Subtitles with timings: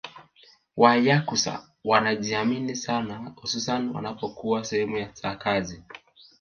[0.77, 5.83] Wanyakyusa wanajiamini sana hususani wanapokuwa sehemu za kazi